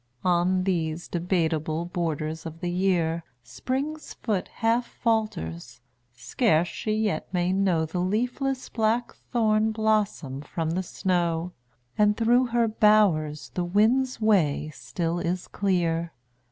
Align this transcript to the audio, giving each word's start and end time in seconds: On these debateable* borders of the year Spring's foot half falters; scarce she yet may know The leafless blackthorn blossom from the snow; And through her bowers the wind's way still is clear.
On 0.25 0.63
these 0.63 1.07
debateable* 1.07 1.85
borders 1.85 2.47
of 2.47 2.59
the 2.59 2.71
year 2.71 3.23
Spring's 3.43 4.15
foot 4.15 4.47
half 4.47 4.87
falters; 4.87 5.79
scarce 6.11 6.67
she 6.67 6.93
yet 6.93 7.31
may 7.31 7.53
know 7.53 7.85
The 7.85 7.99
leafless 7.99 8.67
blackthorn 8.67 9.71
blossom 9.71 10.41
from 10.41 10.71
the 10.71 10.81
snow; 10.81 11.51
And 11.99 12.17
through 12.17 12.47
her 12.47 12.67
bowers 12.67 13.51
the 13.53 13.63
wind's 13.63 14.19
way 14.19 14.71
still 14.73 15.19
is 15.19 15.47
clear. 15.47 16.13